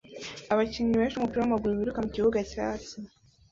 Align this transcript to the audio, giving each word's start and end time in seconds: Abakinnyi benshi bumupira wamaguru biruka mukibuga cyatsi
Abakinnyi 0.51 0.95
benshi 0.99 1.15
bumupira 1.17 1.41
wamaguru 1.43 1.79
biruka 1.79 2.03
mukibuga 2.05 2.39
cyatsi 2.51 2.95